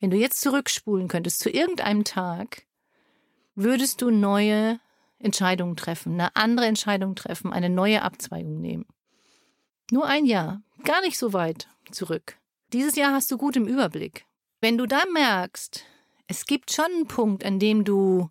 wenn 0.00 0.10
du 0.10 0.16
jetzt 0.16 0.40
zurückspulen 0.40 1.08
könntest 1.08 1.40
zu 1.40 1.50
irgendeinem 1.50 2.04
Tag, 2.04 2.64
würdest 3.54 4.02
du 4.02 4.10
neue 4.10 4.80
Entscheidungen 5.18 5.76
treffen, 5.76 6.14
eine 6.14 6.36
andere 6.36 6.66
Entscheidung 6.66 7.14
treffen, 7.14 7.52
eine 7.52 7.70
neue 7.70 8.02
Abzweigung 8.02 8.60
nehmen. 8.60 8.86
Nur 9.90 10.06
ein 10.06 10.26
Jahr, 10.26 10.62
gar 10.84 11.00
nicht 11.00 11.18
so 11.18 11.32
weit 11.32 11.68
zurück. 11.90 12.36
Dieses 12.72 12.96
Jahr 12.96 13.12
hast 13.12 13.30
du 13.30 13.38
gut 13.38 13.56
im 13.56 13.66
Überblick. 13.66 14.26
Wenn 14.60 14.78
du 14.78 14.86
da 14.86 15.02
merkst, 15.12 15.84
es 16.26 16.44
gibt 16.44 16.72
schon 16.72 16.84
einen 16.86 17.06
Punkt, 17.06 17.44
an 17.44 17.58
dem 17.58 17.84
du 17.84 18.30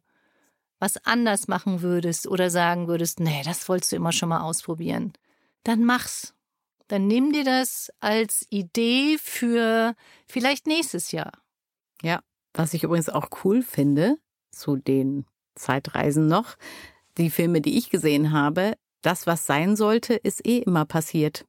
was 0.80 0.98
anders 1.06 1.48
machen 1.48 1.82
würdest 1.82 2.28
oder 2.28 2.50
sagen 2.50 2.88
würdest, 2.88 3.20
nee, 3.20 3.42
das 3.44 3.68
wolltest 3.68 3.92
du 3.92 3.96
immer 3.96 4.12
schon 4.12 4.30
mal 4.30 4.42
ausprobieren, 4.42 5.14
dann 5.64 5.84
mach's. 5.84 6.34
Dann 6.88 7.08
nimm 7.08 7.34
dir 7.34 7.44
das 7.44 7.92
als 8.00 8.46
Idee 8.50 9.18
für 9.22 9.94
vielleicht 10.28 10.68
nächstes 10.68 11.12
Jahr. 11.12 11.32
Ja, 12.02 12.22
was 12.54 12.74
ich 12.74 12.84
übrigens 12.84 13.10
auch 13.10 13.30
cool 13.44 13.62
finde, 13.62 14.18
zu 14.52 14.78
den 14.78 15.26
Zeitreisen 15.56 16.28
noch, 16.28 16.56
die 17.18 17.30
Filme, 17.30 17.62
die 17.62 17.78
ich 17.78 17.90
gesehen 17.90 18.32
habe, 18.32 18.78
das, 19.02 19.28
was 19.28 19.46
sein 19.46 19.76
sollte, 19.76 20.14
ist 20.16 20.46
eh 20.46 20.60
immer 20.60 20.86
passiert. 20.86 21.46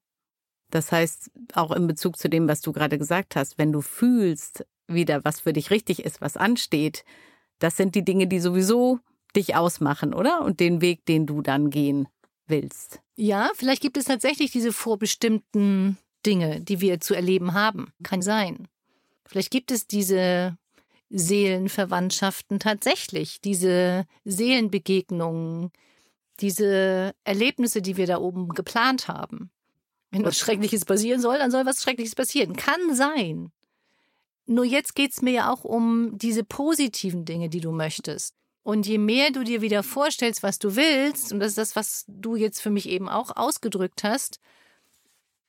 Das 0.71 0.93
heißt, 0.93 1.31
auch 1.55 1.73
in 1.73 1.87
Bezug 1.87 2.19
zu 2.19 2.29
dem, 2.29 2.49
was 2.49 2.61
du 2.61 2.73
gerade 2.73 2.99
gesagt 2.99 3.37
hast, 3.37 3.59
wenn 3.59 3.73
du 3.73 3.81
fühlst 3.81 4.67
wieder, 4.87 5.25
was 5.25 5.41
für 5.41 5.53
dich 5.53 5.71
richtig 5.71 6.05
ist, 6.05 6.21
was 6.21 6.37
ansteht, 6.37 7.05
das 7.59 7.77
sind 7.77 7.95
die 7.95 8.05
Dinge, 8.05 8.27
die 8.27 8.41
sowieso 8.41 9.01
dich 9.37 9.55
ausmachen, 9.55 10.15
oder? 10.15 10.43
Und 10.43 10.61
den 10.61 10.81
Weg, 10.81 11.05
den 11.07 11.27
du 11.27 11.43
dann 11.43 11.71
gehen 11.71 12.09
willst. 12.47 13.01
Ja, 13.17 13.51
vielleicht 13.55 13.83
gibt 13.83 13.97
es 13.97 14.05
tatsächlich 14.05 14.51
diese 14.51 14.73
vorbestimmten 14.73 15.99
Dinge, 16.25 16.61
die 16.61 16.81
wir 16.81 17.01
zu 17.01 17.15
erleben 17.15 17.53
haben. 17.53 17.93
Kann 18.03 18.23
sein. 18.23 18.69
Vielleicht 19.27 19.51
gibt 19.51 19.71
es 19.71 19.87
diese 19.87 20.57
Seelenverwandtschaften 21.11 22.59
tatsächlich, 22.59 23.41
diese 23.41 24.05
Seelenbegegnungen, 24.25 25.71
diese 26.41 27.15
Erlebnisse, 27.25 27.83
die 27.83 27.97
wir 27.97 28.07
da 28.07 28.19
oben 28.19 28.49
geplant 28.51 29.09
haben. 29.09 29.51
Wenn 30.11 30.25
was 30.25 30.39
Schreckliches 30.39 30.85
passieren 30.85 31.21
soll, 31.21 31.39
dann 31.39 31.51
soll 31.51 31.67
was 31.67 31.83
Schreckliches 31.83 32.15
passieren. 32.15 32.57
Kann 32.57 32.95
sein. 32.95 33.51
Nur 34.47 34.65
jetzt 34.65 34.95
geht's 34.95 35.21
mir 35.21 35.33
ja 35.33 35.53
auch 35.53 35.65
um 35.65 36.17
diese 36.17 36.45
positiven 36.45 37.27
Dinge, 37.27 37.51
die 37.51 37.61
du 37.61 37.71
möchtest. 37.71 38.35
Und 38.69 38.87
je 38.87 38.99
mehr 38.99 39.31
du 39.31 39.45
dir 39.45 39.63
wieder 39.63 39.83
vorstellst, 39.83 40.43
was 40.43 40.59
du 40.59 40.77
willst, 40.77 41.33
und 41.33 41.41
das 41.41 41.53
ist 41.53 41.57
das, 41.57 41.75
was 41.75 42.05
du 42.07 42.37
jetzt 42.37 42.61
für 42.61 42.69
mich 42.69 42.87
eben 42.87 43.09
auch 43.09 43.35
ausgedrückt 43.35 44.05
hast, 44.05 44.41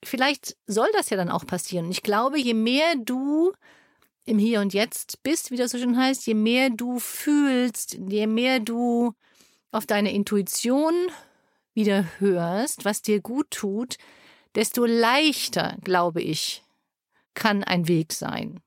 vielleicht 0.01 0.55
soll 0.67 0.87
das 0.93 1.09
ja 1.09 1.17
dann 1.17 1.27
auch 1.27 1.45
passieren. 1.45 1.91
Ich 1.91 2.01
glaube, 2.01 2.39
je 2.39 2.53
mehr 2.53 2.95
du 2.95 3.51
im 4.23 4.39
Hier 4.39 4.61
und 4.61 4.73
Jetzt 4.73 5.21
bist, 5.21 5.51
wie 5.51 5.57
das 5.57 5.71
so 5.71 5.77
schön 5.77 5.97
heißt, 5.97 6.27
je 6.27 6.33
mehr 6.33 6.69
du 6.69 6.97
fühlst, 6.97 7.99
je 8.07 8.25
mehr 8.25 8.61
du 8.61 9.13
auf 9.71 9.85
deine 9.85 10.13
Intuition 10.13 10.93
wieder 11.73 12.05
hörst, 12.19 12.85
was 12.85 13.01
dir 13.01 13.19
gut 13.19 13.51
tut, 13.51 13.97
desto 14.55 14.85
leichter, 14.85 15.75
glaube 15.83 16.21
ich, 16.21 16.63
kann 17.33 17.65
ein 17.65 17.89
Weg 17.89 18.13
sein. 18.13 18.61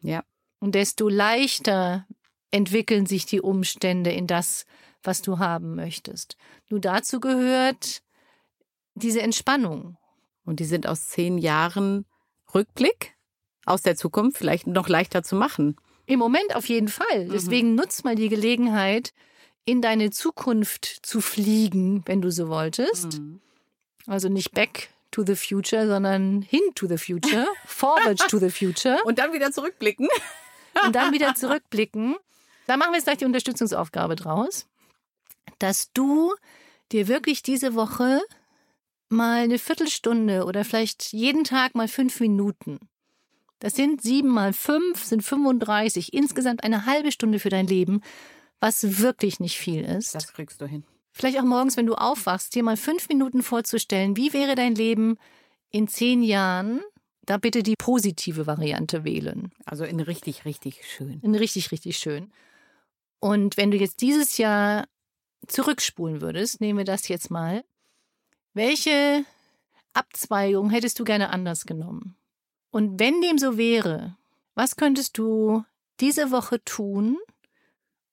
Ja. 0.00 0.24
Und 0.60 0.74
desto 0.74 1.10
leichter 1.10 2.06
entwickeln 2.50 3.06
sich 3.06 3.26
die 3.26 3.40
Umstände 3.40 4.10
in 4.10 4.26
das, 4.26 4.64
was 5.02 5.22
du 5.22 5.38
haben 5.38 5.74
möchtest. 5.74 6.36
Nur 6.68 6.80
dazu 6.80 7.20
gehört 7.20 8.02
diese 8.94 9.22
Entspannung. 9.22 9.96
Und 10.44 10.60
die 10.60 10.64
sind 10.64 10.86
aus 10.86 11.08
zehn 11.08 11.38
Jahren 11.38 12.06
Rückblick 12.54 13.14
aus 13.66 13.82
der 13.82 13.96
Zukunft 13.96 14.38
vielleicht 14.38 14.66
noch 14.66 14.88
leichter 14.88 15.22
zu 15.22 15.36
machen. 15.36 15.76
Im 16.06 16.18
Moment 16.18 16.56
auf 16.56 16.66
jeden 16.66 16.88
Fall. 16.88 17.26
Mhm. 17.26 17.32
Deswegen 17.32 17.74
nutzt 17.74 18.04
mal 18.04 18.14
die 18.14 18.30
Gelegenheit, 18.30 19.12
in 19.66 19.82
deine 19.82 20.08
Zukunft 20.08 20.86
zu 21.02 21.20
fliegen, 21.20 22.02
wenn 22.06 22.22
du 22.22 22.32
so 22.32 22.48
wolltest. 22.48 23.18
Mhm. 23.18 23.40
Also 24.06 24.30
nicht 24.30 24.52
back 24.52 24.88
to 25.10 25.22
the 25.26 25.36
future, 25.36 25.86
sondern 25.86 26.40
hin 26.40 26.62
to 26.74 26.86
the 26.86 26.96
future, 26.96 27.46
forward 27.66 28.18
to 28.30 28.38
the 28.38 28.48
future. 28.48 28.98
Und 29.04 29.18
dann 29.18 29.34
wieder 29.34 29.52
zurückblicken. 29.52 30.08
Und 30.86 30.94
dann 30.94 31.12
wieder 31.12 31.34
zurückblicken. 31.36 32.16
Da 32.68 32.76
machen 32.76 32.92
wir 32.92 32.96
jetzt 32.98 33.06
gleich 33.06 33.18
die 33.18 33.24
Unterstützungsaufgabe 33.24 34.14
draus, 34.14 34.66
dass 35.58 35.92
du 35.92 36.34
dir 36.92 37.08
wirklich 37.08 37.42
diese 37.42 37.74
Woche 37.74 38.20
mal 39.08 39.42
eine 39.42 39.58
Viertelstunde 39.58 40.44
oder 40.44 40.64
vielleicht 40.64 41.12
jeden 41.12 41.42
Tag 41.42 41.74
mal 41.74 41.88
fünf 41.88 42.20
Minuten 42.20 42.78
das 43.60 43.74
sind 43.74 44.02
sieben 44.02 44.28
mal 44.28 44.52
fünf, 44.52 45.02
sind 45.02 45.22
35. 45.22 46.12
Insgesamt 46.14 46.62
eine 46.62 46.86
halbe 46.86 47.12
Stunde 47.12 47.38
für 47.38 47.48
dein 47.48 47.66
Leben, 47.66 48.02
was 48.60 48.98
wirklich 49.00 49.40
nicht 49.40 49.58
viel 49.58 49.84
ist. 49.84 50.14
Das 50.14 50.32
kriegst 50.32 50.60
du 50.60 50.66
hin. 50.66 50.84
Vielleicht 51.12 51.38
auch 51.38 51.44
morgens, 51.44 51.76
wenn 51.76 51.86
du 51.86 51.94
aufwachst, 51.94 52.54
dir 52.54 52.62
mal 52.62 52.76
fünf 52.76 53.08
Minuten 53.08 53.42
vorzustellen, 53.42 54.16
wie 54.16 54.32
wäre 54.32 54.54
dein 54.54 54.74
Leben 54.74 55.16
in 55.70 55.88
zehn 55.88 56.22
Jahren, 56.22 56.80
da 57.22 57.38
bitte 57.38 57.62
die 57.62 57.74
positive 57.76 58.46
Variante 58.46 59.04
wählen. 59.04 59.50
Also 59.64 59.84
in 59.84 60.00
richtig, 60.00 60.44
richtig 60.44 60.80
schön. 60.86 61.20
In 61.22 61.34
richtig, 61.34 61.72
richtig 61.72 61.98
schön. 61.98 62.30
Und 63.20 63.56
wenn 63.56 63.70
du 63.70 63.76
jetzt 63.76 64.00
dieses 64.00 64.38
Jahr 64.38 64.86
zurückspulen 65.46 66.20
würdest, 66.20 66.60
nehmen 66.60 66.78
wir 66.78 66.84
das 66.84 67.08
jetzt 67.08 67.30
mal. 67.30 67.64
Welche 68.54 69.24
Abzweigung 69.92 70.70
hättest 70.70 70.98
du 70.98 71.04
gerne 71.04 71.30
anders 71.30 71.64
genommen? 71.66 72.16
Und 72.70 73.00
wenn 73.00 73.20
dem 73.20 73.38
so 73.38 73.56
wäre, 73.56 74.16
was 74.54 74.76
könntest 74.76 75.18
du 75.18 75.64
diese 76.00 76.30
Woche 76.30 76.62
tun? 76.64 77.18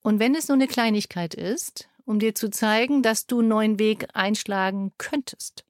Und 0.02 0.20
wenn 0.20 0.36
es 0.36 0.48
nur 0.48 0.56
eine 0.56 0.68
Kleinigkeit 0.68 1.34
ist, 1.34 1.90
um 2.06 2.20
dir 2.20 2.36
zu 2.36 2.50
zeigen, 2.50 3.02
dass 3.02 3.26
du 3.26 3.40
einen 3.40 3.48
neuen 3.50 3.80
Weg 3.80 4.08
einschlagen 4.14 4.94
könntest, 4.98 5.66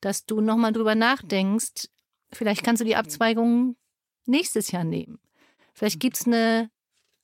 dass 0.00 0.24
du 0.24 0.40
nochmal 0.40 0.72
drüber 0.72 0.94
nachdenkst, 0.94 1.88
vielleicht 2.32 2.64
kannst 2.64 2.80
du 2.80 2.86
die 2.86 2.96
Abzweigung 2.96 3.76
nächstes 4.24 4.70
Jahr 4.70 4.84
nehmen. 4.84 5.18
Vielleicht 5.74 6.00
gibt 6.00 6.16
es 6.16 6.26
eine 6.26 6.70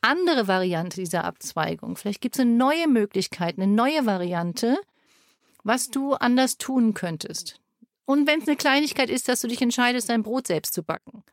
andere 0.01 0.49
Variante 0.49 0.97
dieser 1.01 1.25
Abzweigung. 1.25 1.97
Vielleicht 1.97 2.21
gibt 2.21 2.37
es 2.37 2.41
eine 2.41 2.51
neue 2.51 2.89
Möglichkeit, 2.89 3.57
eine 3.59 3.67
neue 3.67 4.07
Variante, 4.07 4.79
was 5.65 5.91
du 5.91 6.15
anders 6.15 6.59
tun 6.59 6.95
könntest. 6.95 7.61
Und 8.05 8.27
wenn 8.27 8.41
es 8.41 8.47
eine 8.47 8.57
Kleinigkeit 8.57 9.11
ist, 9.11 9.29
dass 9.29 9.41
du 9.41 9.49
dich 9.49 9.61
entscheidest, 9.61 10.09
dein 10.09 10.23
Brot 10.23 10.47
selbst 10.47 10.75
zu 10.75 10.83
backen. 10.83 11.25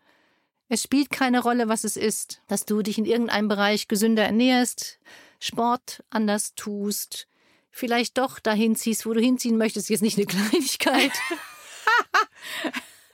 Es 0.69 0.81
spielt 0.81 1.11
keine 1.11 1.41
Rolle, 1.41 1.67
was 1.67 1.83
es 1.83 1.97
ist, 1.97 2.41
dass 2.47 2.65
du 2.65 2.81
dich 2.81 2.97
in 2.97 3.05
irgendeinem 3.05 3.47
Bereich 3.47 3.87
gesünder 3.87 4.23
ernährst, 4.23 4.99
Sport 5.39 6.03
anders 6.09 6.55
tust, 6.55 7.27
vielleicht 7.69 8.17
doch 8.17 8.39
dahin 8.39 8.75
ziehst, 8.75 9.05
wo 9.05 9.13
du 9.13 9.19
hinziehen 9.19 9.57
möchtest, 9.57 9.89
jetzt 9.89 10.01
nicht 10.01 10.17
eine 10.17 10.25
Kleinigkeit. 10.27 11.11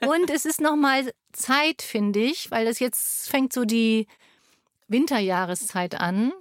Und 0.00 0.30
es 0.30 0.46
ist 0.46 0.62
nochmal 0.62 1.12
Zeit, 1.32 1.82
finde 1.82 2.20
ich, 2.20 2.50
weil 2.50 2.66
es 2.66 2.78
jetzt 2.78 3.28
fängt 3.28 3.52
so 3.52 3.66
die 3.66 4.06
Winterjahreszeit 4.90 6.00
an, 6.00 6.32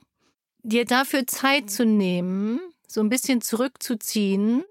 dir 0.64 0.86
dafür 0.86 1.28
Zeit 1.28 1.70
zu 1.70 1.86
nehmen, 1.86 2.60
so 2.88 3.02
ein 3.02 3.10
bisschen 3.10 3.42
zurückzuziehen, 3.42 4.64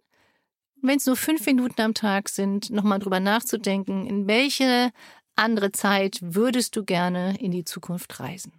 wenn 0.83 0.99
es 0.99 1.07
nur 1.07 1.17
fünf 1.17 1.45
Minuten 1.47 1.81
am 1.81 1.95
Tag 1.95 2.29
sind, 2.29 2.71
nochmal 2.71 2.99
drüber 2.99 3.21
nachzudenken, 3.21 4.07
in 4.07 4.27
welche 4.29 4.91
andere 5.35 5.73
Zeit 5.73 6.19
würdest 6.21 6.77
du 6.77 6.85
gerne 6.85 7.37
in 7.41 7.51
die 7.51 7.65
Zukunft 7.65 8.21
reisen? 8.21 8.53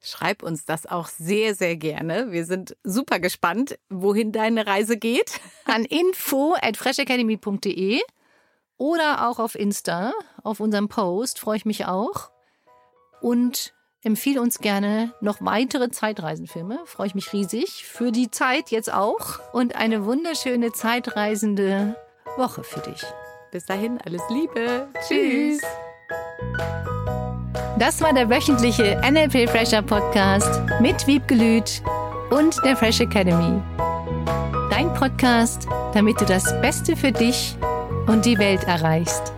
Schreib 0.00 0.44
uns 0.44 0.64
das 0.64 0.86
auch 0.86 1.08
sehr, 1.08 1.56
sehr 1.56 1.76
gerne. 1.76 2.30
Wir 2.30 2.44
sind 2.44 2.76
super 2.84 3.18
gespannt, 3.18 3.78
wohin 3.88 4.30
deine 4.30 4.66
Reise 4.66 4.96
geht. 4.96 5.40
An 5.64 5.84
info 5.84 6.54
at 6.60 6.76
freshacademy.de 6.76 8.00
oder 8.76 9.28
auch 9.28 9.40
auf 9.40 9.56
Insta, 9.56 10.12
auf 10.44 10.60
unserem 10.60 10.88
Post, 10.88 11.40
freue 11.40 11.56
ich 11.56 11.64
mich 11.64 11.86
auch. 11.86 12.30
Und 13.20 13.74
empfehle 14.02 14.40
uns 14.40 14.58
gerne 14.58 15.12
noch 15.20 15.38
weitere 15.40 15.90
Zeitreisenfilme. 15.90 16.80
Freue 16.84 17.08
ich 17.08 17.14
mich 17.14 17.32
riesig. 17.32 17.84
Für 17.84 18.12
die 18.12 18.30
Zeit 18.30 18.70
jetzt 18.70 18.92
auch. 18.92 19.40
Und 19.52 19.76
eine 19.76 20.04
wunderschöne 20.04 20.72
zeitreisende 20.72 21.96
Woche 22.36 22.62
für 22.62 22.80
dich. 22.80 23.02
Bis 23.50 23.66
dahin, 23.66 23.98
alles 24.04 24.22
Liebe. 24.30 24.88
Tschüss. 25.06 25.60
Das 27.78 28.00
war 28.00 28.12
der 28.12 28.28
wöchentliche 28.28 29.00
NLP 29.08 29.48
Fresher 29.48 29.82
Podcast 29.82 30.60
mit 30.80 31.06
Wiebgelüt 31.06 31.82
und 32.30 32.56
der 32.64 32.76
Fresh 32.76 33.00
Academy. 33.00 33.60
Dein 34.70 34.92
Podcast, 34.94 35.66
damit 35.94 36.20
du 36.20 36.24
das 36.24 36.44
Beste 36.60 36.96
für 36.96 37.12
dich 37.12 37.56
und 38.06 38.24
die 38.24 38.38
Welt 38.38 38.64
erreichst. 38.64 39.32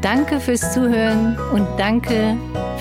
Danke 0.00 0.38
fürs 0.40 0.72
Zuhören 0.72 1.38
und 1.52 1.66
danke 1.78 2.36